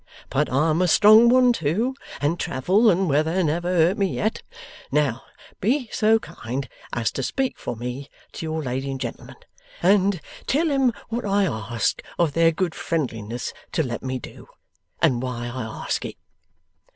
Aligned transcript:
But 0.31 0.51
I'm 0.51 0.81
a 0.81 0.87
strong 0.87 1.29
one 1.29 1.53
too, 1.53 1.93
and 2.21 2.39
travel 2.39 2.89
and 2.89 3.07
weather 3.07 3.43
never 3.43 3.67
hurt 3.71 3.99
me 3.99 4.07
yet! 4.07 4.41
Now, 4.91 5.21
be 5.59 5.89
so 5.91 6.17
kind 6.17 6.67
as 6.91 7.09
speak 7.23 7.59
for 7.59 7.75
me 7.75 8.09
to 8.31 8.43
your 8.47 8.63
lady 8.63 8.89
and 8.89 8.99
gentleman, 8.99 9.35
and 9.79 10.19
tell 10.47 10.71
'em 10.71 10.91
what 11.09 11.23
I 11.23 11.43
ask 11.45 12.01
of 12.17 12.33
their 12.33 12.51
good 12.51 12.73
friendliness 12.73 13.53
to 13.73 13.83
let 13.83 14.01
me 14.01 14.17
do, 14.17 14.47
and 15.03 15.21
why 15.21 15.45
I 15.45 15.61
ask 15.61 16.03
it. 16.03 16.15